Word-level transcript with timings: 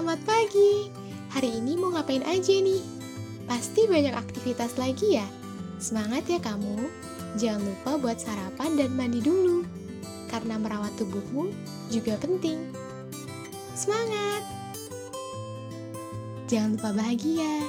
Selamat 0.00 0.24
pagi. 0.24 0.88
Hari 1.28 1.60
ini 1.60 1.76
mau 1.76 1.92
ngapain 1.92 2.24
aja 2.24 2.56
nih? 2.56 2.80
Pasti 3.44 3.84
banyak 3.84 4.16
aktivitas 4.16 4.80
lagi 4.80 5.20
ya. 5.20 5.28
Semangat 5.76 6.24
ya 6.24 6.40
kamu. 6.40 6.88
Jangan 7.36 7.60
lupa 7.60 8.00
buat 8.00 8.16
sarapan 8.16 8.80
dan 8.80 8.96
mandi 8.96 9.20
dulu. 9.20 9.60
Karena 10.32 10.56
merawat 10.56 10.96
tubuhmu 10.96 11.52
juga 11.92 12.16
penting. 12.16 12.72
Semangat. 13.76 14.40
Jangan 16.48 16.80
lupa 16.80 16.96
bahagia. 16.96 17.68